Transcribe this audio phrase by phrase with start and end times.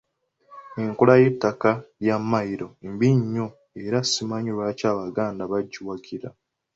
[0.81, 1.69] Enkola y’ettaka
[2.01, 3.47] lya mayiro mbi nnyo
[3.83, 6.27] era simanyi lwaki Abaganda bagiwagira.